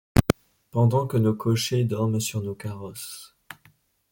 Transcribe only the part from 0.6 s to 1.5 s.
Pendant que nos